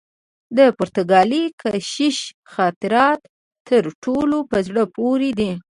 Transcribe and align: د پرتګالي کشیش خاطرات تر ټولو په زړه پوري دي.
د 0.57 0.59
پرتګالي 0.77 1.43
کشیش 1.61 2.17
خاطرات 2.53 3.21
تر 3.67 3.83
ټولو 4.03 4.37
په 4.49 4.57
زړه 4.67 4.83
پوري 4.95 5.31
دي. 5.39 5.51